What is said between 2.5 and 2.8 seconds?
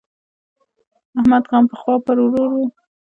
وو.